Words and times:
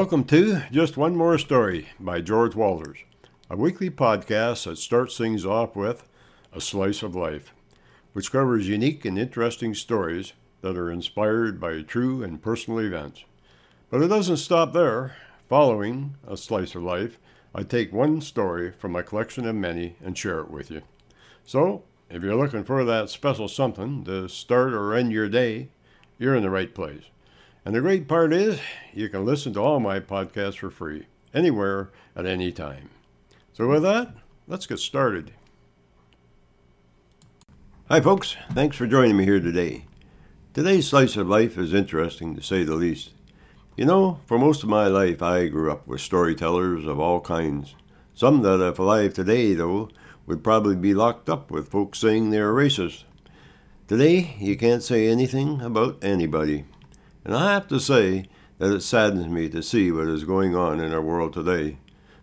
Welcome 0.00 0.24
to 0.28 0.62
Just 0.72 0.96
One 0.96 1.14
More 1.14 1.36
Story 1.36 1.90
by 2.00 2.22
George 2.22 2.54
Walters, 2.54 3.00
a 3.50 3.56
weekly 3.56 3.90
podcast 3.90 4.64
that 4.64 4.78
starts 4.78 5.18
things 5.18 5.44
off 5.44 5.76
with 5.76 6.08
a 6.54 6.60
slice 6.62 7.02
of 7.02 7.14
life, 7.14 7.52
which 8.14 8.32
covers 8.32 8.66
unique 8.66 9.04
and 9.04 9.18
interesting 9.18 9.74
stories 9.74 10.32
that 10.62 10.78
are 10.78 10.90
inspired 10.90 11.60
by 11.60 11.82
true 11.82 12.22
and 12.22 12.40
personal 12.40 12.80
events. 12.80 13.24
But 13.90 14.00
it 14.00 14.08
doesn't 14.08 14.38
stop 14.38 14.72
there. 14.72 15.16
Following 15.50 16.14
a 16.26 16.38
slice 16.38 16.74
of 16.74 16.82
life, 16.82 17.18
I 17.54 17.62
take 17.62 17.92
one 17.92 18.22
story 18.22 18.72
from 18.72 18.92
my 18.92 19.02
collection 19.02 19.46
of 19.46 19.54
many 19.54 19.96
and 20.02 20.16
share 20.16 20.40
it 20.40 20.50
with 20.50 20.70
you. 20.70 20.80
So, 21.44 21.82
if 22.08 22.22
you're 22.22 22.36
looking 22.36 22.64
for 22.64 22.86
that 22.86 23.10
special 23.10 23.48
something 23.48 24.04
to 24.04 24.30
start 24.30 24.72
or 24.72 24.94
end 24.94 25.12
your 25.12 25.28
day, 25.28 25.68
you're 26.18 26.34
in 26.34 26.42
the 26.42 26.48
right 26.48 26.74
place. 26.74 27.02
And 27.64 27.74
the 27.74 27.80
great 27.80 28.08
part 28.08 28.32
is, 28.32 28.58
you 28.94 29.08
can 29.08 29.26
listen 29.26 29.52
to 29.52 29.60
all 29.60 29.80
my 29.80 30.00
podcasts 30.00 30.58
for 30.58 30.70
free, 30.70 31.06
anywhere, 31.34 31.90
at 32.16 32.24
any 32.24 32.52
time. 32.52 32.88
So, 33.52 33.68
with 33.68 33.82
that, 33.82 34.14
let's 34.46 34.66
get 34.66 34.78
started. 34.78 35.32
Hi, 37.88 38.00
folks. 38.00 38.36
Thanks 38.52 38.76
for 38.76 38.86
joining 38.86 39.16
me 39.18 39.24
here 39.24 39.40
today. 39.40 39.84
Today's 40.54 40.88
slice 40.88 41.16
of 41.16 41.28
life 41.28 41.58
is 41.58 41.74
interesting, 41.74 42.34
to 42.34 42.42
say 42.42 42.64
the 42.64 42.76
least. 42.76 43.10
You 43.76 43.84
know, 43.84 44.20
for 44.26 44.38
most 44.38 44.62
of 44.62 44.68
my 44.68 44.86
life, 44.86 45.22
I 45.22 45.48
grew 45.48 45.70
up 45.70 45.86
with 45.86 46.00
storytellers 46.00 46.86
of 46.86 46.98
all 46.98 47.20
kinds. 47.20 47.74
Some 48.14 48.40
that, 48.42 48.66
if 48.66 48.78
alive 48.78 49.12
today, 49.12 49.52
though, 49.52 49.90
would 50.26 50.42
probably 50.42 50.76
be 50.76 50.94
locked 50.94 51.28
up 51.28 51.50
with 51.50 51.68
folks 51.68 51.98
saying 51.98 52.30
they're 52.30 52.52
racist. 52.54 53.04
Today, 53.86 54.36
you 54.38 54.56
can't 54.56 54.82
say 54.82 55.08
anything 55.08 55.60
about 55.60 56.02
anybody. 56.02 56.64
And 57.30 57.38
I 57.38 57.52
have 57.52 57.68
to 57.68 57.78
say 57.78 58.24
that 58.58 58.74
it 58.74 58.80
saddens 58.80 59.28
me 59.28 59.48
to 59.50 59.62
see 59.62 59.92
what 59.92 60.08
is 60.08 60.24
going 60.24 60.56
on 60.56 60.80
in 60.80 60.92
our 60.92 61.00
world 61.00 61.32
today, 61.32 61.78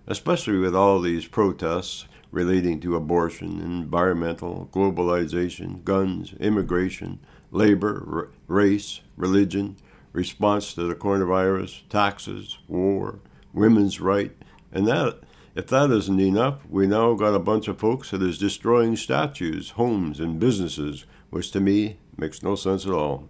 especially 0.06 0.58
with 0.58 0.76
all 0.76 1.00
these 1.00 1.26
protests 1.26 2.10
relating 2.30 2.82
to 2.82 2.98
abortion, 2.98 3.62
environmental, 3.62 4.68
globalization, 4.74 5.82
guns, 5.86 6.34
immigration, 6.42 7.20
labor, 7.52 8.04
r- 8.06 8.28
race, 8.54 9.00
religion, 9.16 9.78
response 10.12 10.74
to 10.74 10.84
the 10.84 10.94
coronavirus, 10.94 11.88
taxes, 11.88 12.58
war, 12.68 13.20
women's 13.54 14.02
right, 14.02 14.36
and 14.74 14.86
that 14.90 15.22
if 15.56 15.68
that 15.68 15.90
isn't 15.90 16.20
enough, 16.20 16.66
we 16.70 16.86
now 16.86 17.14
got 17.14 17.34
a 17.34 17.40
bunch 17.40 17.70
of 17.70 17.80
folks 17.80 18.12
that 18.12 18.22
is 18.22 18.38
destroying 18.38 18.98
statues, 18.98 19.70
homes, 19.70 20.20
and 20.20 20.38
businesses, 20.38 21.06
which 21.30 21.52
to 21.52 21.62
me 21.62 21.98
makes 22.18 22.44
no 22.44 22.56
sense 22.56 22.86
at 22.86 22.92
all. 22.92 23.30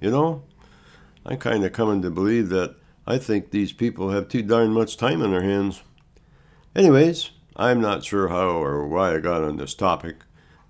You 0.00 0.10
know, 0.10 0.42
I'm 1.26 1.38
kind 1.38 1.64
of 1.64 1.72
coming 1.72 2.02
to 2.02 2.10
believe 2.10 2.50
that 2.50 2.76
I 3.06 3.16
think 3.18 3.50
these 3.50 3.72
people 3.72 4.10
have 4.10 4.28
too 4.28 4.42
darn 4.42 4.72
much 4.72 4.96
time 4.96 5.22
on 5.22 5.30
their 5.30 5.42
hands. 5.42 5.82
Anyways, 6.76 7.30
I'm 7.56 7.80
not 7.80 8.04
sure 8.04 8.28
how 8.28 8.62
or 8.62 8.86
why 8.86 9.14
I 9.14 9.20
got 9.20 9.42
on 9.42 9.56
this 9.56 9.74
topic. 9.74 10.16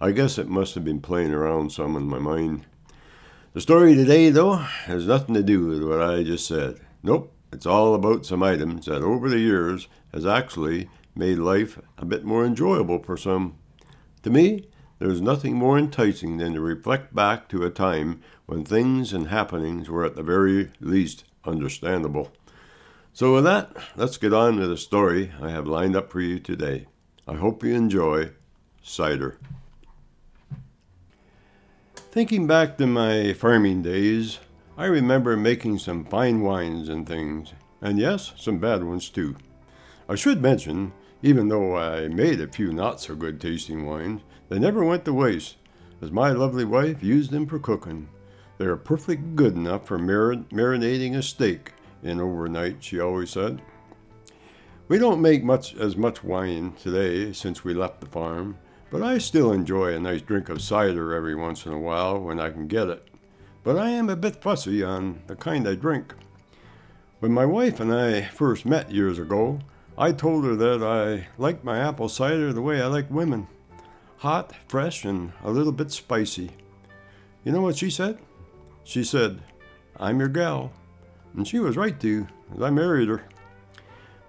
I 0.00 0.12
guess 0.12 0.38
it 0.38 0.48
must 0.48 0.74
have 0.74 0.84
been 0.84 1.00
playing 1.00 1.32
around 1.32 1.72
some 1.72 1.96
in 1.96 2.04
my 2.04 2.18
mind. 2.18 2.66
The 3.52 3.60
story 3.60 3.94
today, 3.94 4.30
though, 4.30 4.54
has 4.54 5.06
nothing 5.06 5.34
to 5.34 5.42
do 5.42 5.66
with 5.66 5.82
what 5.82 6.02
I 6.02 6.22
just 6.22 6.46
said. 6.46 6.80
Nope, 7.02 7.32
it's 7.52 7.66
all 7.66 7.94
about 7.94 8.26
some 8.26 8.42
items 8.42 8.86
that 8.86 9.02
over 9.02 9.28
the 9.28 9.38
years 9.38 9.88
has 10.12 10.26
actually 10.26 10.88
made 11.16 11.38
life 11.38 11.80
a 11.98 12.04
bit 12.04 12.24
more 12.24 12.44
enjoyable 12.44 13.02
for 13.02 13.16
some. 13.16 13.56
To 14.22 14.30
me, 14.30 14.68
there's 14.98 15.20
nothing 15.20 15.54
more 15.54 15.78
enticing 15.78 16.36
than 16.36 16.54
to 16.54 16.60
reflect 16.60 17.14
back 17.14 17.48
to 17.48 17.64
a 17.64 17.70
time 17.70 18.22
when 18.46 18.64
things 18.64 19.12
and 19.12 19.28
happenings 19.28 19.88
were 19.88 20.04
at 20.04 20.16
the 20.16 20.22
very 20.22 20.70
least 20.80 21.24
understandable. 21.44 22.30
So, 23.12 23.34
with 23.34 23.44
that, 23.44 23.76
let's 23.96 24.16
get 24.16 24.32
on 24.32 24.56
to 24.56 24.66
the 24.66 24.76
story 24.76 25.32
I 25.40 25.50
have 25.50 25.66
lined 25.66 25.96
up 25.96 26.10
for 26.10 26.20
you 26.20 26.38
today. 26.38 26.86
I 27.26 27.34
hope 27.34 27.62
you 27.62 27.74
enjoy 27.74 28.30
cider. 28.82 29.38
Thinking 31.96 32.46
back 32.46 32.78
to 32.78 32.86
my 32.86 33.32
farming 33.32 33.82
days, 33.82 34.38
I 34.76 34.86
remember 34.86 35.36
making 35.36 35.78
some 35.78 36.04
fine 36.04 36.42
wines 36.42 36.88
and 36.88 37.06
things, 37.06 37.52
and 37.80 37.98
yes, 37.98 38.32
some 38.36 38.58
bad 38.58 38.84
ones 38.84 39.08
too. 39.08 39.36
I 40.08 40.16
should 40.16 40.42
mention, 40.42 40.92
even 41.22 41.48
though 41.48 41.76
I 41.76 42.08
made 42.08 42.40
a 42.40 42.48
few 42.48 42.72
not 42.72 43.00
so 43.00 43.14
good 43.14 43.40
tasting 43.40 43.86
wines, 43.86 44.22
they 44.48 44.58
never 44.58 44.84
went 44.84 45.04
to 45.06 45.12
waste, 45.12 45.56
as 46.02 46.10
my 46.10 46.30
lovely 46.30 46.64
wife 46.64 47.02
used 47.02 47.30
them 47.30 47.46
for 47.46 47.58
cooking. 47.58 48.08
They 48.58 48.66
are 48.66 48.76
perfectly 48.76 49.16
good 49.16 49.54
enough 49.54 49.86
for 49.86 49.98
mar- 49.98 50.44
marinating 50.52 51.16
a 51.16 51.22
steak 51.22 51.72
in 52.02 52.20
overnight, 52.20 52.84
she 52.84 53.00
always 53.00 53.30
said. 53.30 53.62
We 54.86 54.98
don't 54.98 55.22
make 55.22 55.42
much 55.42 55.74
as 55.74 55.96
much 55.96 56.22
wine 56.22 56.74
today 56.78 57.32
since 57.32 57.64
we 57.64 57.72
left 57.72 58.00
the 58.00 58.06
farm, 58.06 58.58
but 58.90 59.02
I 59.02 59.16
still 59.16 59.50
enjoy 59.50 59.94
a 59.94 59.98
nice 59.98 60.20
drink 60.20 60.50
of 60.50 60.60
cider 60.60 61.14
every 61.14 61.34
once 61.34 61.64
in 61.64 61.72
a 61.72 61.80
while 61.80 62.20
when 62.20 62.38
I 62.38 62.50
can 62.50 62.68
get 62.68 62.88
it. 62.88 63.08
But 63.62 63.78
I 63.78 63.88
am 63.90 64.10
a 64.10 64.16
bit 64.16 64.42
fussy 64.42 64.84
on 64.84 65.22
the 65.26 65.36
kind 65.36 65.66
I 65.66 65.74
drink. 65.74 66.14
When 67.20 67.32
my 67.32 67.46
wife 67.46 67.80
and 67.80 67.92
I 67.92 68.26
first 68.26 68.66
met 68.66 68.92
years 68.92 69.18
ago, 69.18 69.60
I 69.96 70.12
told 70.12 70.44
her 70.44 70.54
that 70.54 70.82
I 70.82 71.28
liked 71.38 71.64
my 71.64 71.78
apple 71.78 72.10
cider 72.10 72.52
the 72.52 72.60
way 72.60 72.82
I 72.82 72.86
like 72.86 73.10
women 73.10 73.46
hot, 74.24 74.54
fresh, 74.68 75.04
and 75.04 75.30
a 75.42 75.50
little 75.50 75.70
bit 75.70 75.90
spicy. 75.90 76.48
You 77.44 77.52
know 77.52 77.60
what 77.60 77.76
she 77.76 77.90
said? 77.90 78.18
She 78.82 79.04
said, 79.04 79.42
I'm 79.98 80.18
your 80.18 80.30
gal. 80.30 80.72
And 81.36 81.46
she 81.46 81.58
was 81.58 81.76
right 81.76 82.00
to, 82.00 82.26
as 82.56 82.62
I 82.62 82.70
married 82.70 83.10
her. 83.10 83.24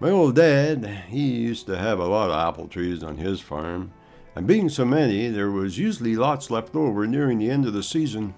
My 0.01 0.09
old 0.09 0.35
dad, 0.35 0.85
he 1.07 1.21
used 1.21 1.65
to 1.67 1.77
have 1.77 1.97
a 1.97 2.07
lot 2.07 2.29
of 2.29 2.35
apple 2.35 2.67
trees 2.67 3.03
on 3.03 3.15
his 3.15 3.39
farm, 3.39 3.93
and 4.35 4.45
being 4.45 4.67
so 4.67 4.83
many, 4.83 5.29
there 5.29 5.49
was 5.49 5.77
usually 5.77 6.17
lots 6.17 6.51
left 6.51 6.75
over 6.75 7.07
nearing 7.07 7.39
the 7.39 7.49
end 7.49 7.65
of 7.65 7.71
the 7.71 7.81
season. 7.81 8.33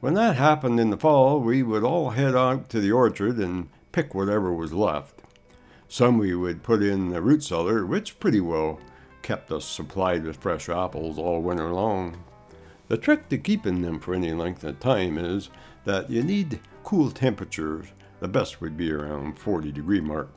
When 0.00 0.14
that 0.14 0.36
happened 0.36 0.80
in 0.80 0.88
the 0.88 0.96
fall, 0.96 1.40
we 1.40 1.62
would 1.62 1.84
all 1.84 2.08
head 2.08 2.34
out 2.34 2.70
to 2.70 2.80
the 2.80 2.92
orchard 2.92 3.36
and 3.36 3.68
pick 3.92 4.14
whatever 4.14 4.50
was 4.50 4.72
left. 4.72 5.20
Some 5.88 6.16
we 6.16 6.34
would 6.34 6.62
put 6.62 6.82
in 6.82 7.10
the 7.10 7.20
root 7.20 7.44
cellar, 7.44 7.84
which 7.84 8.18
pretty 8.18 8.40
well 8.40 8.80
kept 9.22 9.50
us 9.52 9.64
supplied 9.64 10.24
with 10.24 10.36
fresh 10.36 10.68
apples 10.68 11.18
all 11.18 11.40
winter 11.40 11.72
long. 11.72 12.22
The 12.88 12.96
trick 12.96 13.28
to 13.28 13.38
keeping 13.38 13.82
them 13.82 14.00
for 14.00 14.14
any 14.14 14.32
length 14.32 14.64
of 14.64 14.80
time 14.80 15.16
is 15.16 15.50
that 15.84 16.10
you 16.10 16.22
need 16.22 16.60
cool 16.82 17.10
temperatures. 17.10 17.86
The 18.20 18.28
best 18.28 18.60
would 18.60 18.76
be 18.76 18.90
around 18.90 19.38
40 19.38 19.72
degree 19.72 20.00
mark. 20.00 20.30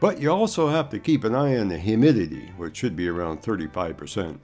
But 0.00 0.20
you 0.20 0.30
also 0.30 0.68
have 0.68 0.90
to 0.90 0.98
keep 0.98 1.24
an 1.24 1.34
eye 1.34 1.56
on 1.56 1.68
the 1.68 1.78
humidity, 1.78 2.52
which 2.56 2.76
should 2.76 2.94
be 2.94 3.08
around 3.08 3.42
35%. 3.42 4.38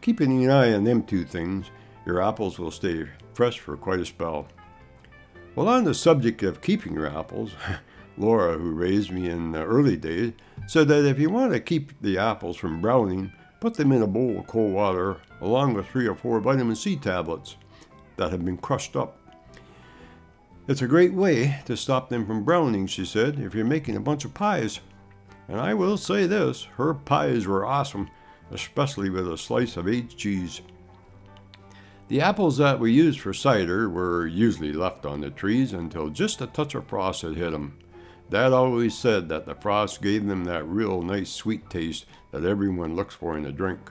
Keeping 0.00 0.44
an 0.44 0.50
eye 0.50 0.72
on 0.72 0.84
them 0.84 1.02
two 1.02 1.24
things, 1.24 1.70
your 2.06 2.22
apples 2.22 2.58
will 2.58 2.70
stay 2.70 3.06
fresh 3.34 3.58
for 3.58 3.76
quite 3.76 4.00
a 4.00 4.06
spell. 4.06 4.46
Well, 5.54 5.68
on 5.68 5.84
the 5.84 5.94
subject 5.94 6.42
of 6.42 6.62
keeping 6.62 6.94
your 6.94 7.06
apples, 7.06 7.52
Laura, 8.20 8.58
who 8.58 8.72
raised 8.72 9.10
me 9.10 9.30
in 9.30 9.52
the 9.52 9.64
early 9.64 9.96
days, 9.96 10.34
said 10.66 10.88
that 10.88 11.06
if 11.06 11.18
you 11.18 11.30
want 11.30 11.52
to 11.52 11.58
keep 11.58 11.98
the 12.02 12.18
apples 12.18 12.56
from 12.56 12.80
browning, 12.80 13.32
put 13.60 13.74
them 13.74 13.92
in 13.92 14.02
a 14.02 14.06
bowl 14.06 14.38
of 14.38 14.46
cold 14.46 14.72
water 14.72 15.16
along 15.40 15.72
with 15.72 15.86
three 15.86 16.06
or 16.06 16.14
four 16.14 16.38
vitamin 16.38 16.76
C 16.76 16.96
tablets 16.96 17.56
that 18.16 18.30
have 18.30 18.44
been 18.44 18.58
crushed 18.58 18.94
up. 18.94 19.16
It's 20.68 20.82
a 20.82 20.86
great 20.86 21.14
way 21.14 21.60
to 21.64 21.76
stop 21.76 22.10
them 22.10 22.26
from 22.26 22.44
browning, 22.44 22.86
she 22.86 23.06
said, 23.06 23.38
if 23.40 23.54
you're 23.54 23.64
making 23.64 23.96
a 23.96 24.00
bunch 24.00 24.26
of 24.26 24.34
pies. 24.34 24.80
And 25.48 25.58
I 25.58 25.72
will 25.72 25.96
say 25.96 26.26
this 26.26 26.64
her 26.76 26.92
pies 26.92 27.46
were 27.46 27.64
awesome, 27.64 28.10
especially 28.50 29.08
with 29.08 29.26
a 29.32 29.38
slice 29.38 29.78
of 29.78 29.88
aged 29.88 30.18
cheese. 30.18 30.60
The 32.08 32.20
apples 32.20 32.58
that 32.58 32.78
we 32.78 32.92
used 32.92 33.20
for 33.20 33.32
cider 33.32 33.88
were 33.88 34.26
usually 34.26 34.72
left 34.72 35.06
on 35.06 35.22
the 35.22 35.30
trees 35.30 35.72
until 35.72 36.10
just 36.10 36.42
a 36.42 36.46
touch 36.46 36.74
of 36.74 36.86
frost 36.86 37.22
had 37.22 37.36
hit 37.36 37.52
them. 37.52 37.78
Dad 38.30 38.52
always 38.52 38.96
said 38.96 39.28
that 39.28 39.44
the 39.44 39.56
frost 39.56 40.00
gave 40.00 40.26
them 40.26 40.44
that 40.44 40.66
real 40.66 41.02
nice 41.02 41.30
sweet 41.30 41.68
taste 41.68 42.06
that 42.30 42.44
everyone 42.44 42.94
looks 42.94 43.12
for 43.12 43.36
in 43.36 43.44
a 43.44 43.50
drink. 43.50 43.90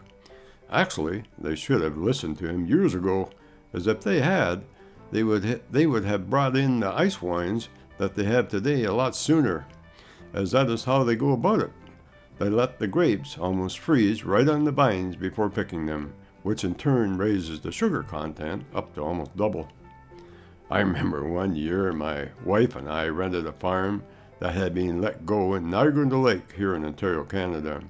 Actually, 0.71 1.23
they 1.37 1.55
should 1.55 1.81
have 1.81 1.97
listened 1.97 2.37
to 2.37 2.47
him 2.47 2.65
years 2.65 2.95
ago, 2.95 3.29
as 3.73 3.85
if 3.85 3.99
they 3.99 4.21
had, 4.21 4.63
they 5.11 5.23
would 5.23 5.43
ha- 5.43 5.61
they 5.69 5.85
would 5.85 6.05
have 6.05 6.29
brought 6.29 6.55
in 6.55 6.79
the 6.79 6.87
ice 6.87 7.21
wines 7.21 7.67
that 7.97 8.15
they 8.15 8.23
have 8.23 8.47
today 8.47 8.85
a 8.85 8.93
lot 8.93 9.13
sooner, 9.13 9.65
as 10.33 10.51
that 10.51 10.69
is 10.69 10.85
how 10.85 11.03
they 11.03 11.17
go 11.17 11.33
about 11.33 11.59
it. 11.59 11.71
They 12.37 12.47
let 12.47 12.79
the 12.79 12.87
grapes 12.87 13.37
almost 13.37 13.79
freeze 13.79 14.23
right 14.23 14.47
on 14.47 14.63
the 14.63 14.71
vines 14.71 15.17
before 15.17 15.49
picking 15.49 15.85
them, 15.85 16.13
which 16.43 16.63
in 16.63 16.75
turn 16.75 17.17
raises 17.17 17.59
the 17.59 17.73
sugar 17.73 18.03
content 18.03 18.63
up 18.73 18.95
to 18.95 19.01
almost 19.01 19.35
double. 19.35 19.67
I 20.71 20.79
remember 20.79 21.27
one 21.27 21.57
year 21.57 21.91
my 21.91 22.29
wife 22.45 22.77
and 22.77 22.87
I 22.87 23.07
rented 23.07 23.45
a 23.45 23.51
farm 23.51 24.03
that 24.39 24.53
had 24.53 24.73
been 24.73 25.01
let 25.01 25.25
go 25.25 25.53
in 25.53 25.69
Niagara 25.69 26.05
Lake 26.05 26.53
here 26.55 26.75
in 26.75 26.85
Ontario, 26.85 27.23
Canada. 27.23 27.81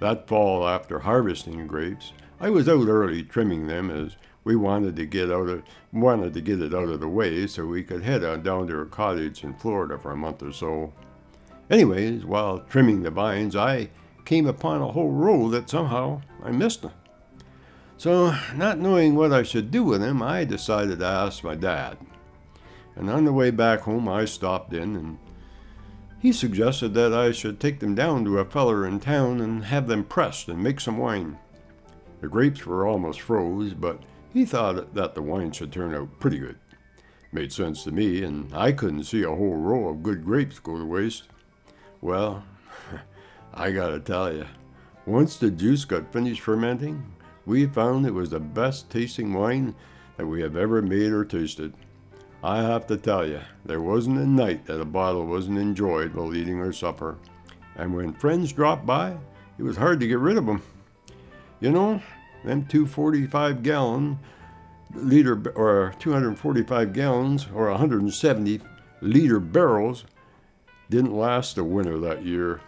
That 0.00 0.28
fall, 0.28 0.66
after 0.66 1.00
harvesting 1.00 1.66
grapes, 1.66 2.12
I 2.40 2.50
was 2.50 2.68
out 2.68 2.88
early 2.88 3.22
trimming 3.22 3.66
them 3.66 3.90
as 3.90 4.16
we 4.44 4.54
wanted 4.54 4.94
to 4.96 5.06
get 5.06 5.30
out 5.30 5.48
of 5.48 5.62
wanted 5.92 6.34
to 6.34 6.40
get 6.40 6.60
it 6.60 6.74
out 6.74 6.88
of 6.88 7.00
the 7.00 7.08
way 7.08 7.46
so 7.46 7.66
we 7.66 7.82
could 7.82 8.02
head 8.02 8.22
on 8.22 8.42
down 8.42 8.68
to 8.68 8.78
a 8.78 8.86
cottage 8.86 9.42
in 9.42 9.54
Florida 9.54 9.98
for 9.98 10.12
a 10.12 10.16
month 10.16 10.42
or 10.42 10.52
so. 10.52 10.92
Anyways, 11.68 12.24
while 12.24 12.60
trimming 12.60 13.02
the 13.02 13.10
vines, 13.10 13.56
I 13.56 13.90
came 14.24 14.46
upon 14.46 14.82
a 14.82 14.92
whole 14.92 15.10
row 15.10 15.48
that 15.48 15.68
somehow 15.68 16.20
I 16.44 16.50
missed. 16.52 16.82
Them. 16.82 16.92
So, 17.96 18.36
not 18.54 18.78
knowing 18.78 19.14
what 19.14 19.32
I 19.32 19.42
should 19.42 19.70
do 19.70 19.82
with 19.82 20.00
them, 20.00 20.22
I 20.22 20.44
decided 20.44 20.98
to 20.98 21.06
ask 21.06 21.42
my 21.42 21.54
dad. 21.54 21.96
And 22.94 23.10
on 23.10 23.24
the 23.24 23.32
way 23.32 23.50
back 23.50 23.80
home, 23.80 24.08
I 24.08 24.26
stopped 24.26 24.74
in 24.74 24.96
and 24.96 25.18
he 26.26 26.32
suggested 26.32 26.92
that 26.92 27.14
I 27.14 27.30
should 27.30 27.60
take 27.60 27.78
them 27.78 27.94
down 27.94 28.24
to 28.24 28.40
a 28.40 28.44
feller 28.44 28.84
in 28.84 28.98
town 28.98 29.40
and 29.40 29.66
have 29.66 29.86
them 29.86 30.02
pressed 30.02 30.48
and 30.48 30.60
make 30.60 30.80
some 30.80 30.98
wine. 30.98 31.38
The 32.20 32.26
grapes 32.26 32.66
were 32.66 32.84
almost 32.84 33.20
froze, 33.20 33.74
but 33.74 34.02
he 34.32 34.44
thought 34.44 34.92
that 34.94 35.14
the 35.14 35.22
wine 35.22 35.52
should 35.52 35.70
turn 35.70 35.94
out 35.94 36.18
pretty 36.18 36.38
good. 36.38 36.58
Made 37.30 37.52
sense 37.52 37.84
to 37.84 37.92
me, 37.92 38.24
and 38.24 38.52
I 38.52 38.72
couldn't 38.72 39.04
see 39.04 39.22
a 39.22 39.28
whole 39.28 39.54
row 39.54 39.90
of 39.90 40.02
good 40.02 40.24
grapes 40.24 40.58
go 40.58 40.76
to 40.76 40.84
waste. 40.84 41.28
Well, 42.00 42.42
I 43.54 43.70
gotta 43.70 44.00
tell 44.00 44.32
you, 44.32 44.46
once 45.06 45.36
the 45.36 45.48
juice 45.48 45.84
got 45.84 46.12
finished 46.12 46.40
fermenting, 46.40 47.04
we 47.44 47.66
found 47.66 48.04
it 48.04 48.10
was 48.10 48.30
the 48.30 48.40
best 48.40 48.90
tasting 48.90 49.32
wine 49.32 49.76
that 50.16 50.26
we 50.26 50.42
have 50.42 50.56
ever 50.56 50.82
made 50.82 51.12
or 51.12 51.24
tasted. 51.24 51.72
I 52.46 52.62
have 52.62 52.86
to 52.86 52.96
tell 52.96 53.26
you, 53.26 53.40
there 53.64 53.80
wasn't 53.80 54.20
a 54.20 54.24
night 54.26 54.66
that 54.66 54.80
a 54.80 54.84
bottle 54.84 55.26
wasn't 55.26 55.58
enjoyed 55.58 56.14
while 56.14 56.32
eating 56.32 56.60
our 56.60 56.72
supper. 56.72 57.18
And 57.74 57.92
when 57.92 58.12
friends 58.12 58.52
dropped 58.52 58.86
by, 58.86 59.16
it 59.58 59.64
was 59.64 59.76
hard 59.76 59.98
to 59.98 60.06
get 60.06 60.20
rid 60.20 60.36
of 60.36 60.46
them. 60.46 60.62
You 61.58 61.72
know, 61.72 62.00
them 62.44 62.64
245 62.66 63.64
gallon 63.64 64.20
liter 64.94 65.52
or 65.56 65.92
245 65.98 66.92
gallons 66.92 67.48
or 67.52 67.68
170 67.68 68.60
liter 69.00 69.40
barrels 69.40 70.04
didn't 70.88 71.18
last 71.18 71.56
the 71.56 71.64
winter 71.64 71.98
that 71.98 72.24
year. 72.24 72.60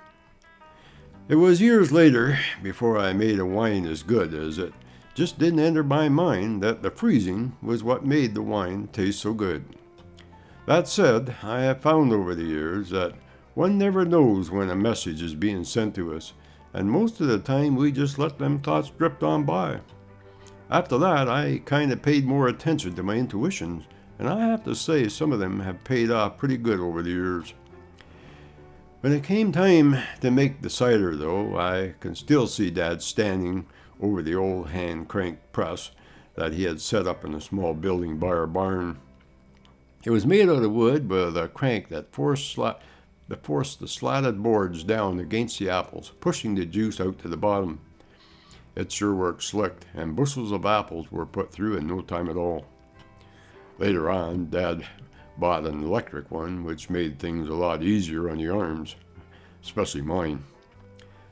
It 1.28 1.36
was 1.36 1.60
years 1.60 1.92
later 1.92 2.36
before 2.64 2.98
I 2.98 3.12
made 3.12 3.38
a 3.38 3.46
wine 3.46 3.86
as 3.86 4.02
good 4.02 4.34
as 4.34 4.58
it 4.58 4.74
just 5.18 5.36
didn't 5.36 5.58
enter 5.58 5.82
my 5.82 6.08
mind 6.08 6.62
that 6.62 6.80
the 6.80 6.92
freezing 6.92 7.56
was 7.60 7.82
what 7.82 8.06
made 8.06 8.34
the 8.34 8.40
wine 8.40 8.88
taste 8.92 9.18
so 9.18 9.34
good. 9.34 9.64
That 10.66 10.86
said, 10.86 11.34
I 11.42 11.62
have 11.62 11.80
found 11.80 12.12
over 12.12 12.36
the 12.36 12.44
years 12.44 12.90
that 12.90 13.14
one 13.54 13.76
never 13.76 14.04
knows 14.04 14.48
when 14.48 14.70
a 14.70 14.76
message 14.76 15.20
is 15.20 15.34
being 15.34 15.64
sent 15.64 15.96
to 15.96 16.14
us, 16.14 16.34
and 16.72 16.88
most 16.88 17.20
of 17.20 17.26
the 17.26 17.40
time 17.40 17.74
we 17.74 17.90
just 17.90 18.16
let 18.16 18.38
them 18.38 18.60
thoughts 18.60 18.90
drift 18.90 19.24
on 19.24 19.42
by. 19.42 19.80
After 20.70 20.96
that, 20.98 21.28
I 21.28 21.62
kind 21.64 21.90
of 21.90 22.00
paid 22.00 22.24
more 22.24 22.46
attention 22.46 22.94
to 22.94 23.02
my 23.02 23.16
intuitions, 23.16 23.88
and 24.20 24.28
I 24.28 24.46
have 24.46 24.62
to 24.66 24.74
say 24.76 25.08
some 25.08 25.32
of 25.32 25.40
them 25.40 25.58
have 25.58 25.82
paid 25.82 26.12
off 26.12 26.38
pretty 26.38 26.58
good 26.58 26.78
over 26.78 27.02
the 27.02 27.10
years. 27.10 27.54
When 29.00 29.12
it 29.12 29.24
came 29.24 29.50
time 29.50 29.96
to 30.20 30.30
make 30.30 30.62
the 30.62 30.70
cider, 30.70 31.16
though, 31.16 31.58
I 31.58 31.94
can 31.98 32.14
still 32.14 32.46
see 32.46 32.70
Dad 32.70 33.02
standing 33.02 33.66
over 34.00 34.22
the 34.22 34.34
old 34.34 34.70
hand 34.70 35.08
crank 35.08 35.38
press 35.52 35.90
that 36.34 36.52
he 36.52 36.64
had 36.64 36.80
set 36.80 37.06
up 37.06 37.24
in 37.24 37.34
a 37.34 37.40
small 37.40 37.74
building 37.74 38.18
by 38.18 38.28
our 38.28 38.46
barn. 38.46 38.98
It 40.04 40.10
was 40.10 40.24
made 40.24 40.48
out 40.48 40.62
of 40.62 40.72
wood 40.72 41.08
with 41.10 41.36
a 41.36 41.48
crank 41.48 41.88
that 41.88 42.12
forced, 42.12 42.56
that 42.56 43.42
forced 43.42 43.80
the 43.80 43.88
slatted 43.88 44.42
boards 44.42 44.84
down 44.84 45.18
against 45.18 45.58
the 45.58 45.68
apples, 45.68 46.12
pushing 46.20 46.54
the 46.54 46.64
juice 46.64 47.00
out 47.00 47.18
to 47.18 47.28
the 47.28 47.36
bottom. 47.36 47.80
It 48.76 48.92
sure 48.92 49.14
worked 49.14 49.42
slick, 49.42 49.80
and 49.94 50.14
bushels 50.14 50.52
of 50.52 50.64
apples 50.64 51.10
were 51.10 51.26
put 51.26 51.50
through 51.50 51.76
in 51.76 51.88
no 51.88 52.00
time 52.00 52.28
at 52.28 52.36
all. 52.36 52.64
Later 53.78 54.08
on, 54.08 54.50
Dad 54.50 54.86
bought 55.36 55.66
an 55.66 55.82
electric 55.82 56.30
one, 56.30 56.64
which 56.64 56.90
made 56.90 57.18
things 57.18 57.48
a 57.48 57.54
lot 57.54 57.82
easier 57.82 58.30
on 58.30 58.38
the 58.38 58.48
arms, 58.48 58.94
especially 59.62 60.02
mine. 60.02 60.44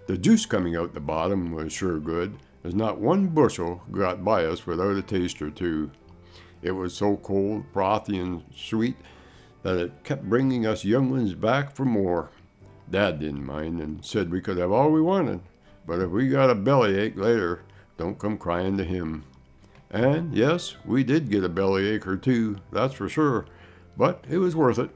The 0.06 0.18
juice 0.18 0.46
coming 0.46 0.74
out 0.74 0.94
the 0.94 1.00
bottom 1.00 1.52
was 1.52 1.72
sure 1.72 1.98
good, 1.98 2.36
as 2.66 2.74
not 2.74 2.98
one 2.98 3.28
bushel 3.28 3.80
got 3.92 4.24
by 4.24 4.44
us 4.44 4.66
without 4.66 4.96
a 4.96 5.02
taste 5.02 5.40
or 5.40 5.50
two. 5.50 5.88
It 6.62 6.72
was 6.72 6.94
so 6.94 7.16
cold, 7.18 7.64
frothy, 7.72 8.18
and 8.18 8.42
sweet 8.54 8.96
that 9.62 9.76
it 9.76 10.02
kept 10.02 10.28
bringing 10.28 10.66
us 10.66 10.84
young 10.84 11.10
ones 11.10 11.34
back 11.34 11.74
for 11.74 11.84
more. 11.84 12.30
Dad 12.90 13.20
didn't 13.20 13.46
mind 13.46 13.80
and 13.80 14.04
said 14.04 14.30
we 14.30 14.40
could 14.40 14.58
have 14.58 14.72
all 14.72 14.90
we 14.90 15.00
wanted, 15.00 15.40
but 15.86 16.00
if 16.00 16.10
we 16.10 16.28
got 16.28 16.50
a 16.50 16.56
bellyache 16.56 17.16
later, 17.16 17.62
don't 17.98 18.18
come 18.18 18.36
crying 18.36 18.76
to 18.78 18.84
him. 18.84 19.24
And 19.90 20.34
yes, 20.34 20.76
we 20.84 21.04
did 21.04 21.30
get 21.30 21.44
a 21.44 21.48
bellyache 21.48 22.06
or 22.06 22.16
two, 22.16 22.56
that's 22.72 22.94
for 22.94 23.08
sure, 23.08 23.46
but 23.96 24.24
it 24.28 24.38
was 24.38 24.56
worth 24.56 24.78
it. 24.78 24.90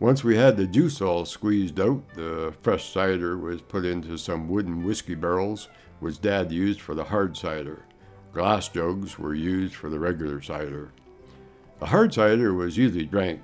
Once 0.00 0.22
we 0.22 0.36
had 0.36 0.56
the 0.56 0.66
juice 0.66 1.00
all 1.00 1.24
squeezed 1.24 1.80
out, 1.80 2.02
the 2.14 2.54
fresh 2.62 2.92
cider 2.92 3.36
was 3.36 3.60
put 3.60 3.84
into 3.84 4.16
some 4.16 4.48
wooden 4.48 4.84
whiskey 4.84 5.16
barrels 5.16 5.68
which 5.98 6.20
Dad 6.20 6.52
used 6.52 6.80
for 6.80 6.94
the 6.94 7.02
hard 7.02 7.36
cider. 7.36 7.82
Glass 8.32 8.68
jugs 8.68 9.18
were 9.18 9.34
used 9.34 9.74
for 9.74 9.90
the 9.90 9.98
regular 9.98 10.40
cider. 10.40 10.92
The 11.80 11.86
hard 11.86 12.14
cider 12.14 12.54
was 12.54 12.76
usually 12.76 13.06
drank 13.06 13.40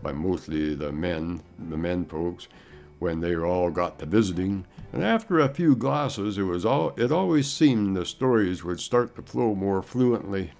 by 0.00 0.12
mostly 0.12 0.76
the 0.76 0.92
men, 0.92 1.42
the 1.58 1.76
men 1.76 2.04
folks, 2.04 2.46
when 3.00 3.20
they 3.20 3.34
all 3.34 3.70
got 3.70 3.98
to 3.98 4.06
visiting, 4.06 4.64
and 4.92 5.02
after 5.02 5.40
a 5.40 5.52
few 5.52 5.74
glasses, 5.74 6.38
it 6.38 6.44
was 6.44 6.64
all 6.64 6.92
it 6.96 7.10
always 7.10 7.50
seemed 7.50 7.96
the 7.96 8.06
stories 8.06 8.62
would 8.62 8.80
start 8.80 9.16
to 9.16 9.22
flow 9.22 9.54
more 9.54 9.82
fluently, 9.82 10.52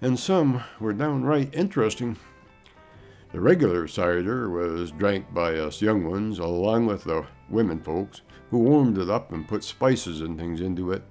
and 0.00 0.18
some 0.18 0.64
were 0.80 0.94
downright 0.94 1.54
interesting. 1.54 2.16
The 3.30 3.40
regular 3.40 3.86
cider 3.86 4.48
was 4.48 4.90
drank 4.90 5.34
by 5.34 5.56
us 5.56 5.82
young 5.82 6.08
ones 6.10 6.38
along 6.38 6.86
with 6.86 7.04
the 7.04 7.26
women 7.50 7.80
folks, 7.80 8.22
who 8.50 8.58
warmed 8.58 8.96
it 8.96 9.10
up 9.10 9.32
and 9.32 9.46
put 9.46 9.62
spices 9.62 10.22
and 10.22 10.38
things 10.38 10.62
into 10.62 10.92
it. 10.92 11.02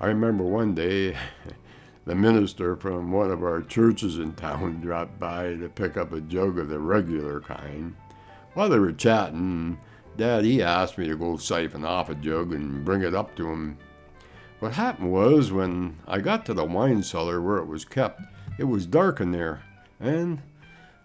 I 0.00 0.08
remember 0.08 0.44
one 0.44 0.74
day 0.74 1.16
the 2.04 2.14
minister 2.14 2.76
from 2.76 3.10
one 3.10 3.30
of 3.30 3.42
our 3.42 3.62
churches 3.62 4.18
in 4.18 4.34
town 4.34 4.80
dropped 4.82 5.18
by 5.18 5.54
to 5.54 5.68
pick 5.70 5.96
up 5.96 6.12
a 6.12 6.20
jug 6.20 6.58
of 6.58 6.68
the 6.68 6.78
regular 6.78 7.40
kind. 7.40 7.96
While 8.52 8.68
they 8.68 8.78
were 8.78 8.92
chatting, 8.92 9.78
Dad 10.16 10.44
he 10.44 10.62
asked 10.62 10.98
me 10.98 11.08
to 11.08 11.16
go 11.16 11.38
siphon 11.38 11.84
off 11.84 12.10
a 12.10 12.14
jug 12.14 12.52
and 12.52 12.84
bring 12.84 13.02
it 13.02 13.14
up 13.14 13.34
to 13.36 13.48
him. 13.48 13.78
What 14.60 14.74
happened 14.74 15.10
was 15.10 15.50
when 15.50 15.98
I 16.06 16.20
got 16.20 16.44
to 16.46 16.54
the 16.54 16.64
wine 16.64 17.02
cellar 17.02 17.40
where 17.40 17.56
it 17.56 17.66
was 17.66 17.84
kept, 17.84 18.20
it 18.58 18.64
was 18.64 18.86
dark 18.86 19.20
in 19.20 19.32
there, 19.32 19.62
and 19.98 20.40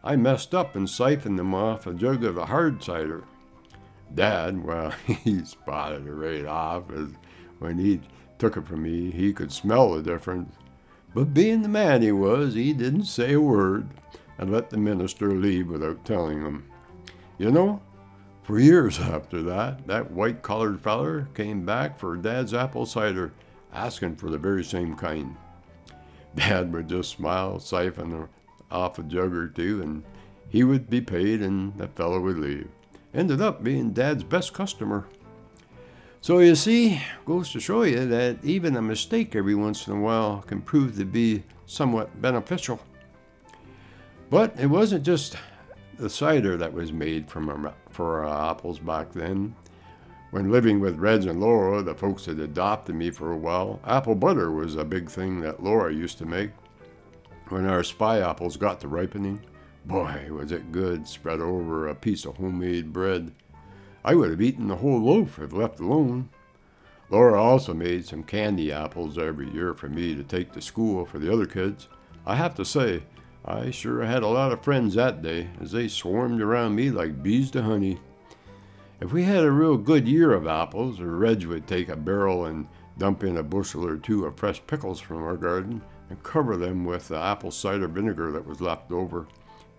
I 0.03 0.15
messed 0.15 0.55
up 0.55 0.75
and 0.75 0.89
siphoned 0.89 1.37
them 1.37 1.53
off 1.53 1.85
a 1.85 1.93
jug 1.93 2.23
of 2.23 2.35
the 2.35 2.45
hard 2.45 2.81
cider. 2.81 3.23
Dad, 4.13 4.63
well, 4.63 4.91
he 5.05 5.43
spotted 5.43 6.07
it 6.07 6.11
right 6.11 6.45
off. 6.45 6.83
When 7.59 7.77
he 7.77 8.01
took 8.37 8.55
it 8.55 8.65
from 8.65 8.83
me, 8.83 9.11
he 9.11 9.33
could 9.33 9.51
smell 9.51 9.91
the 9.91 10.01
difference. 10.01 10.55
But 11.13 11.33
being 11.33 11.61
the 11.61 11.69
man 11.69 12.01
he 12.01 12.11
was, 12.11 12.53
he 12.53 12.71
didn't 12.71 13.05
say 13.05 13.33
a 13.33 13.41
word 13.41 13.89
and 14.37 14.51
let 14.51 14.69
the 14.69 14.77
minister 14.77 15.31
leave 15.33 15.67
without 15.67 16.05
telling 16.05 16.41
him. 16.41 16.65
You 17.37 17.51
know, 17.51 17.81
for 18.43 18.59
years 18.59 18.99
after 18.99 19.41
that, 19.43 19.85
that 19.87 20.11
white 20.11 20.41
collared 20.41 20.81
feller 20.81 21.27
came 21.33 21.65
back 21.65 21.99
for 21.99 22.15
Dad's 22.15 22.53
apple 22.53 22.85
cider, 22.85 23.33
asking 23.73 24.15
for 24.15 24.29
the 24.29 24.37
very 24.37 24.63
same 24.63 24.95
kind. 24.95 25.35
Dad 26.35 26.71
would 26.71 26.87
just 26.87 27.11
smile, 27.11 27.59
siphon 27.59 28.29
off 28.71 28.99
a 28.99 29.03
jug 29.03 29.33
or 29.33 29.47
two, 29.47 29.81
and 29.81 30.03
he 30.47 30.63
would 30.63 30.89
be 30.89 31.01
paid, 31.01 31.41
and 31.41 31.77
the 31.77 31.87
fellow 31.87 32.19
would 32.19 32.37
leave 32.37 32.69
ended 33.13 33.41
up 33.41 33.63
being 33.63 33.91
Dad's 33.91 34.23
best 34.23 34.53
customer. 34.53 35.07
So 36.21 36.39
you 36.39 36.55
see, 36.55 37.01
goes 37.25 37.51
to 37.51 37.59
show 37.59 37.83
you 37.83 38.05
that 38.07 38.43
even 38.43 38.75
a 38.75 38.81
mistake 38.81 39.35
every 39.35 39.55
once 39.55 39.87
in 39.87 39.93
a 39.93 39.99
while 39.99 40.43
can 40.45 40.61
prove 40.61 40.97
to 40.97 41.05
be 41.05 41.43
somewhat 41.65 42.21
beneficial. 42.21 42.79
But 44.29 44.59
it 44.59 44.67
wasn't 44.67 45.05
just 45.05 45.37
the 45.97 46.09
cider 46.09 46.57
that 46.57 46.73
was 46.73 46.91
made 46.91 47.29
from 47.29 47.49
our, 47.49 47.73
for 47.89 48.25
our 48.25 48.51
apples 48.51 48.79
back 48.79 49.11
then. 49.11 49.55
When 50.31 50.51
living 50.51 50.79
with 50.79 50.99
Reg 50.99 51.25
and 51.25 51.39
Laura, 51.39 51.81
the 51.81 51.95
folks 51.95 52.25
had 52.25 52.39
adopted 52.39 52.95
me 52.95 53.09
for 53.09 53.31
a 53.31 53.37
while, 53.37 53.79
apple 53.85 54.13
butter 54.13 54.51
was 54.51 54.75
a 54.75 54.85
big 54.85 55.09
thing 55.09 55.39
that 55.41 55.63
Laura 55.63 55.91
used 55.91 56.19
to 56.19 56.25
make. 56.25 56.51
When 57.49 57.65
our 57.65 57.83
spy 57.83 58.19
apples 58.19 58.57
got 58.57 58.79
to 58.81 58.87
ripening, 58.87 59.41
Boy, 59.85 60.27
was 60.29 60.51
it 60.51 60.71
good 60.71 61.07
spread 61.07 61.39
over 61.39 61.87
a 61.87 61.95
piece 61.95 62.25
of 62.25 62.37
homemade 62.37 62.93
bread. 62.93 63.31
I 64.05 64.13
would 64.13 64.29
have 64.29 64.41
eaten 64.41 64.67
the 64.67 64.75
whole 64.75 65.01
loaf 65.01 65.39
if 65.39 65.51
left 65.51 65.79
alone. 65.79 66.29
Laura 67.09 67.41
also 67.41 67.73
made 67.73 68.05
some 68.05 68.21
candy 68.21 68.71
apples 68.71 69.17
every 69.17 69.49
year 69.49 69.73
for 69.73 69.89
me 69.89 70.13
to 70.13 70.23
take 70.23 70.51
to 70.51 70.61
school 70.61 71.05
for 71.05 71.17
the 71.17 71.33
other 71.33 71.47
kids. 71.47 71.87
I 72.23 72.35
have 72.35 72.53
to 72.55 72.65
say, 72.65 73.01
I 73.43 73.71
sure 73.71 74.03
had 74.03 74.21
a 74.21 74.27
lot 74.27 74.51
of 74.51 74.63
friends 74.63 74.93
that 74.93 75.23
day, 75.23 75.49
as 75.59 75.71
they 75.71 75.87
swarmed 75.87 76.41
around 76.41 76.75
me 76.75 76.91
like 76.91 77.23
bees 77.23 77.49
to 77.51 77.63
honey. 77.63 77.97
If 79.01 79.11
we 79.11 79.23
had 79.23 79.43
a 79.43 79.51
real 79.51 79.75
good 79.75 80.07
year 80.07 80.33
of 80.33 80.45
apples, 80.45 80.99
Reg 80.99 81.45
would 81.45 81.65
take 81.65 81.89
a 81.89 81.95
barrel 81.95 82.45
and 82.45 82.67
dump 82.99 83.23
in 83.23 83.37
a 83.37 83.43
bushel 83.43 83.87
or 83.87 83.97
two 83.97 84.25
of 84.25 84.37
fresh 84.37 84.61
pickles 84.67 84.99
from 84.99 85.23
our 85.23 85.37
garden, 85.37 85.81
and 86.09 86.23
cover 86.23 86.57
them 86.57 86.85
with 86.85 87.07
the 87.07 87.17
apple 87.17 87.51
cider 87.51 87.87
vinegar 87.87 88.31
that 88.31 88.45
was 88.45 88.61
left 88.61 88.91
over. 88.91 89.27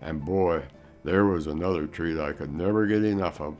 And 0.01 0.23
boy, 0.23 0.63
there 1.03 1.25
was 1.25 1.47
another 1.47 1.87
treat 1.87 2.19
I 2.19 2.33
could 2.33 2.53
never 2.53 2.87
get 2.87 3.03
enough 3.03 3.41
of. 3.41 3.55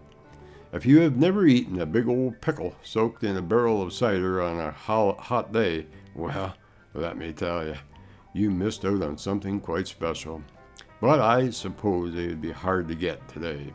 If 0.74 0.86
you 0.86 1.01
have 1.01 1.18
never 1.18 1.46
eaten 1.46 1.82
a 1.82 1.86
big 1.86 2.08
old 2.08 2.40
pickle 2.40 2.75
soaked 2.82 3.24
in 3.24 3.36
a 3.36 3.42
barrel 3.42 3.82
of 3.82 3.92
cider 3.92 4.42
on 4.42 4.60
a 4.60 4.72
hot 4.72 5.51
day, 5.51 5.88
well, 6.16 6.56
let 6.94 7.18
me 7.18 7.34
tell 7.34 7.66
you, 7.66 7.75
you 8.34 8.50
missed 8.50 8.86
out 8.86 9.01
on 9.01 9.18
something 9.18 9.60
quite 9.60 9.88
special. 9.88 10.42
But 11.01 11.20
I 11.20 11.50
suppose 11.50 12.13
they 12.13 12.28
would 12.28 12.42
be 12.42 12.51
hard 12.51 12.88
to 12.88 12.96
get 12.96 13.28
today. 13.28 13.74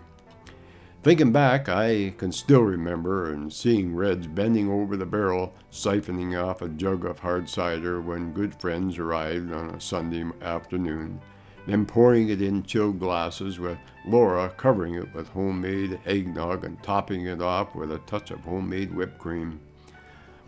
Thinking 1.07 1.31
back, 1.31 1.69
I 1.69 2.15
can 2.19 2.33
still 2.33 2.63
remember 2.63 3.33
and 3.33 3.53
seeing 3.53 3.95
Reg's 3.95 4.27
bending 4.27 4.69
over 4.69 4.97
the 4.97 5.07
barrel, 5.07 5.55
siphoning 5.71 6.37
off 6.37 6.63
a 6.63 6.69
jug 6.69 7.05
of 7.05 7.21
hard 7.21 7.49
cider 7.49 8.01
when 8.01 8.33
good 8.33 8.61
friends 8.61 8.99
arrived 8.99 9.53
on 9.53 9.71
a 9.71 9.81
Sunday 9.81 10.25
afternoon, 10.43 11.21
then 11.65 11.87
pouring 11.87 12.31
it 12.31 12.43
in 12.43 12.65
chilled 12.65 12.99
glasses 12.99 13.61
with 13.61 13.79
Laura 14.05 14.49
covering 14.57 14.95
it 14.95 15.15
with 15.15 15.29
homemade 15.29 16.01
eggnog 16.07 16.65
and 16.65 16.83
topping 16.83 17.27
it 17.27 17.41
off 17.41 17.77
with 17.77 17.93
a 17.93 17.99
touch 17.99 18.33
of 18.33 18.41
homemade 18.41 18.93
whipped 18.93 19.21
cream. 19.21 19.61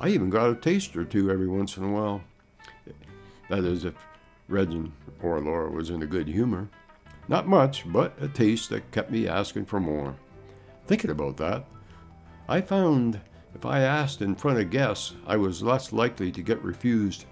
I 0.00 0.08
even 0.08 0.28
got 0.28 0.50
a 0.50 0.56
taste 0.56 0.96
or 0.96 1.04
two 1.04 1.30
every 1.30 1.46
once 1.46 1.76
in 1.76 1.84
a 1.84 1.92
while. 1.92 2.20
That 3.48 3.62
is, 3.62 3.84
if 3.84 3.94
Reg's 4.48 4.74
or 5.22 5.38
Laura 5.38 5.70
was 5.70 5.90
in 5.90 6.02
a 6.02 6.06
good 6.06 6.26
humor. 6.26 6.68
Not 7.28 7.46
much, 7.46 7.84
but 7.86 8.20
a 8.20 8.26
taste 8.26 8.70
that 8.70 8.90
kept 8.90 9.12
me 9.12 9.28
asking 9.28 9.66
for 9.66 9.78
more. 9.78 10.16
Thinking 10.88 11.10
about 11.10 11.36
that, 11.36 11.66
I 12.48 12.62
found 12.62 13.20
if 13.54 13.66
I 13.66 13.80
asked 13.80 14.22
in 14.22 14.34
front 14.34 14.58
of 14.58 14.70
guests, 14.70 15.14
I 15.26 15.36
was 15.36 15.62
less 15.62 15.92
likely 15.92 16.32
to 16.32 16.40
get 16.40 16.62
refused, 16.62 17.26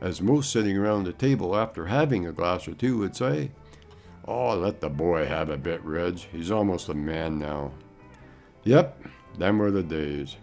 as 0.00 0.20
most 0.20 0.50
sitting 0.50 0.76
around 0.76 1.04
the 1.04 1.12
table 1.12 1.56
after 1.56 1.86
having 1.86 2.26
a 2.26 2.32
glass 2.32 2.66
or 2.66 2.74
two 2.74 2.98
would 2.98 3.14
say, 3.14 3.52
Oh, 4.26 4.56
let 4.56 4.80
the 4.80 4.88
boy 4.88 5.24
have 5.24 5.50
a 5.50 5.56
bit, 5.56 5.84
Reg. 5.84 6.18
He's 6.18 6.50
almost 6.50 6.88
a 6.88 6.94
man 6.94 7.38
now. 7.38 7.70
Yep, 8.64 9.00
them 9.38 9.58
were 9.60 9.70
the 9.70 9.84
days. 9.84 10.36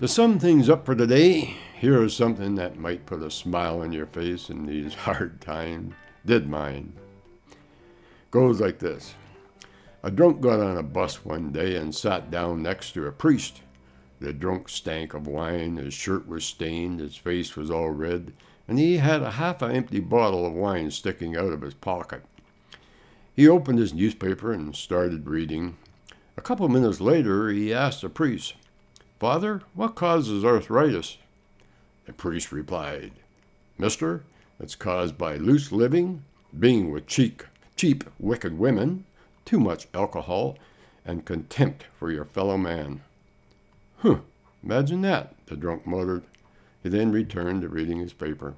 To 0.00 0.08
sum 0.08 0.40
things 0.40 0.68
up 0.68 0.84
for 0.84 0.96
today, 0.96 1.56
here 1.76 2.02
is 2.02 2.16
something 2.16 2.56
that 2.56 2.80
might 2.80 3.06
put 3.06 3.22
a 3.22 3.30
smile 3.30 3.82
on 3.82 3.92
your 3.92 4.06
face 4.06 4.50
in 4.50 4.66
these 4.66 4.94
hard 5.06 5.40
times. 5.40 5.94
Did 6.26 6.48
mine. 6.48 6.94
Goes 8.32 8.60
like 8.60 8.80
this. 8.80 9.14
A 10.02 10.10
drunk 10.12 10.40
got 10.40 10.60
on 10.60 10.76
a 10.76 10.82
bus 10.82 11.24
one 11.24 11.50
day 11.50 11.74
and 11.74 11.94
sat 11.94 12.30
down 12.30 12.62
next 12.62 12.92
to 12.92 13.06
a 13.06 13.12
priest. 13.12 13.62
The 14.20 14.32
drunk 14.32 14.68
stank 14.68 15.12
of 15.12 15.26
wine, 15.26 15.76
his 15.76 15.94
shirt 15.94 16.28
was 16.28 16.44
stained, 16.44 17.00
his 17.00 17.16
face 17.16 17.56
was 17.56 17.70
all 17.70 17.90
red, 17.90 18.32
and 18.68 18.78
he 18.78 18.98
had 18.98 19.22
a 19.22 19.32
half 19.32 19.62
empty 19.62 20.00
bottle 20.00 20.46
of 20.46 20.52
wine 20.52 20.90
sticking 20.90 21.36
out 21.36 21.52
of 21.52 21.62
his 21.62 21.74
pocket. 21.74 22.22
He 23.34 23.48
opened 23.48 23.78
his 23.78 23.94
newspaper 23.94 24.52
and 24.52 24.74
started 24.74 25.28
reading. 25.28 25.76
A 26.36 26.40
couple 26.40 26.68
minutes 26.68 27.00
later, 27.00 27.50
he 27.50 27.74
asked 27.74 28.02
the 28.02 28.08
priest, 28.08 28.54
Father, 29.18 29.62
what 29.74 29.96
causes 29.96 30.44
arthritis? 30.44 31.18
The 32.06 32.12
priest 32.12 32.52
replied, 32.52 33.12
Mister, 33.76 34.22
it's 34.60 34.76
caused 34.76 35.18
by 35.18 35.36
loose 35.36 35.72
living, 35.72 36.24
being 36.56 36.90
with 36.90 37.06
cheap, 37.06 37.42
cheap, 37.76 38.04
wicked 38.18 38.58
women, 38.58 39.04
too 39.48 39.58
much 39.58 39.88
alcohol, 39.94 40.58
and 41.06 41.24
contempt 41.24 41.86
for 41.98 42.12
your 42.12 42.26
fellow 42.26 42.58
man. 42.58 43.00
Huh, 44.00 44.18
imagine 44.62 45.00
that, 45.00 45.34
the 45.46 45.56
drunk 45.56 45.86
muttered. 45.86 46.22
He 46.82 46.90
then 46.90 47.12
returned 47.12 47.62
to 47.62 47.68
reading 47.68 47.98
his 47.98 48.12
paper. 48.12 48.56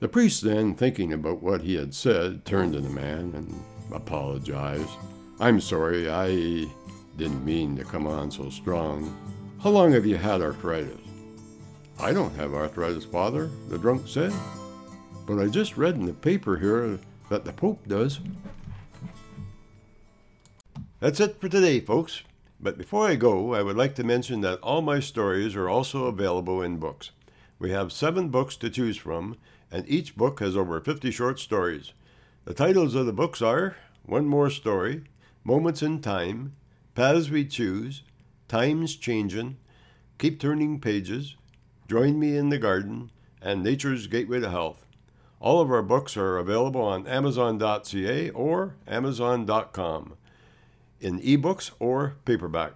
The 0.00 0.08
priest 0.08 0.42
then, 0.42 0.74
thinking 0.74 1.12
about 1.12 1.44
what 1.44 1.62
he 1.62 1.76
had 1.76 1.94
said, 1.94 2.44
turned 2.44 2.72
to 2.72 2.80
the 2.80 2.90
man 2.90 3.34
and 3.36 3.62
apologized. 3.94 4.90
I'm 5.38 5.60
sorry, 5.60 6.10
I 6.10 6.66
didn't 7.16 7.44
mean 7.44 7.76
to 7.76 7.84
come 7.84 8.08
on 8.08 8.32
so 8.32 8.50
strong. 8.50 9.16
How 9.62 9.70
long 9.70 9.92
have 9.92 10.04
you 10.04 10.16
had 10.16 10.42
arthritis? 10.42 10.98
I 12.00 12.12
don't 12.12 12.34
have 12.34 12.52
arthritis, 12.52 13.04
father, 13.04 13.48
the 13.68 13.78
drunk 13.78 14.08
said. 14.08 14.32
But 15.24 15.38
I 15.38 15.46
just 15.46 15.76
read 15.76 15.94
in 15.94 16.06
the 16.06 16.14
paper 16.14 16.56
here 16.56 16.98
that 17.28 17.44
the 17.44 17.52
Pope 17.52 17.86
does. 17.86 18.18
That's 21.02 21.18
it 21.18 21.40
for 21.40 21.48
today, 21.48 21.80
folks. 21.80 22.22
But 22.60 22.78
before 22.78 23.08
I 23.08 23.16
go, 23.16 23.54
I 23.54 23.62
would 23.62 23.76
like 23.76 23.96
to 23.96 24.04
mention 24.04 24.40
that 24.42 24.60
all 24.60 24.82
my 24.82 25.00
stories 25.00 25.56
are 25.56 25.68
also 25.68 26.04
available 26.04 26.62
in 26.62 26.76
books. 26.76 27.10
We 27.58 27.72
have 27.72 27.90
seven 27.90 28.28
books 28.28 28.54
to 28.58 28.70
choose 28.70 28.96
from, 28.96 29.36
and 29.68 29.84
each 29.88 30.14
book 30.14 30.38
has 30.38 30.56
over 30.56 30.80
50 30.80 31.10
short 31.10 31.40
stories. 31.40 31.92
The 32.44 32.54
titles 32.54 32.94
of 32.94 33.06
the 33.06 33.12
books 33.12 33.42
are 33.42 33.74
One 34.04 34.26
More 34.26 34.48
Story, 34.48 35.02
Moments 35.42 35.82
in 35.82 36.00
Time, 36.00 36.54
Paths 36.94 37.30
We 37.30 37.46
Choose, 37.46 38.04
Times 38.46 38.94
Changin', 38.94 39.56
Keep 40.18 40.38
Turning 40.38 40.78
Pages, 40.78 41.34
Join 41.88 42.20
Me 42.20 42.36
in 42.36 42.50
the 42.50 42.58
Garden, 42.58 43.10
and 43.40 43.64
Nature's 43.64 44.06
Gateway 44.06 44.38
to 44.38 44.50
Health. 44.50 44.86
All 45.40 45.60
of 45.60 45.72
our 45.72 45.82
books 45.82 46.16
are 46.16 46.38
available 46.38 46.82
on 46.82 47.08
Amazon.ca 47.08 48.30
or 48.30 48.76
Amazon.com 48.86 50.14
in 51.02 51.20
ebooks 51.20 51.72
or 51.78 52.16
paperback. 52.24 52.74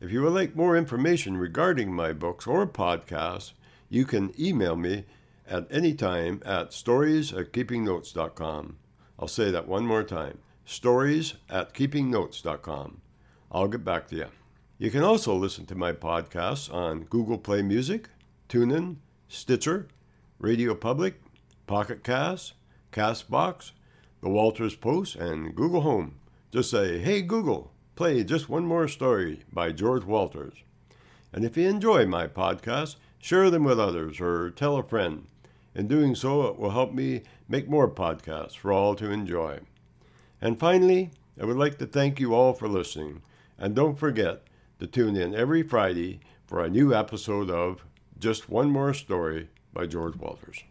If 0.00 0.10
you 0.10 0.22
would 0.22 0.32
like 0.32 0.56
more 0.56 0.76
information 0.76 1.36
regarding 1.36 1.94
my 1.94 2.12
books 2.12 2.46
or 2.46 2.66
podcasts, 2.66 3.52
you 3.88 4.04
can 4.04 4.34
email 4.38 4.74
me 4.74 5.04
at 5.46 5.66
any 5.70 5.94
time 5.94 6.42
at 6.44 6.72
stories 6.72 7.32
at 7.32 7.52
keepingnotes.com. 7.52 8.76
I'll 9.18 9.28
say 9.28 9.50
that 9.50 9.68
one 9.68 9.86
more 9.86 10.02
time 10.02 10.38
stories 10.64 11.34
at 11.50 11.74
keepingnotes.com. 11.74 13.00
I'll 13.50 13.68
get 13.68 13.84
back 13.84 14.08
to 14.08 14.16
you. 14.16 14.26
You 14.78 14.90
can 14.90 15.02
also 15.02 15.34
listen 15.34 15.66
to 15.66 15.74
my 15.74 15.92
podcasts 15.92 16.72
on 16.72 17.04
Google 17.04 17.38
Play 17.38 17.62
Music, 17.62 18.08
TuneIn, 18.48 18.96
Stitcher, 19.28 19.86
Radio 20.38 20.74
Public, 20.74 21.20
Pocket 21.66 22.02
Cast, 22.02 22.54
Castbox, 22.92 23.72
The 24.22 24.28
Walters 24.28 24.74
Post, 24.74 25.16
and 25.16 25.54
Google 25.54 25.82
Home. 25.82 26.16
Just 26.52 26.70
say, 26.70 26.98
hey 26.98 27.22
Google, 27.22 27.72
play 27.96 28.22
just 28.24 28.50
one 28.50 28.66
more 28.66 28.86
story 28.86 29.40
by 29.50 29.72
George 29.72 30.04
Walters. 30.04 30.52
And 31.32 31.46
if 31.46 31.56
you 31.56 31.66
enjoy 31.66 32.04
my 32.04 32.26
podcasts, 32.26 32.96
share 33.18 33.48
them 33.48 33.64
with 33.64 33.80
others 33.80 34.20
or 34.20 34.50
tell 34.50 34.76
a 34.76 34.82
friend. 34.82 35.28
In 35.74 35.88
doing 35.88 36.14
so, 36.14 36.42
it 36.48 36.58
will 36.58 36.72
help 36.72 36.92
me 36.92 37.22
make 37.48 37.70
more 37.70 37.88
podcasts 37.88 38.54
for 38.54 38.70
all 38.70 38.94
to 38.96 39.10
enjoy. 39.10 39.60
And 40.42 40.60
finally, 40.60 41.10
I 41.40 41.46
would 41.46 41.56
like 41.56 41.78
to 41.78 41.86
thank 41.86 42.20
you 42.20 42.34
all 42.34 42.52
for 42.52 42.68
listening. 42.68 43.22
And 43.56 43.74
don't 43.74 43.98
forget 43.98 44.42
to 44.78 44.86
tune 44.86 45.16
in 45.16 45.34
every 45.34 45.62
Friday 45.62 46.20
for 46.46 46.62
a 46.62 46.68
new 46.68 46.94
episode 46.94 47.48
of 47.48 47.86
Just 48.18 48.50
One 48.50 48.70
More 48.70 48.92
Story 48.92 49.48
by 49.72 49.86
George 49.86 50.16
Walters. 50.16 50.64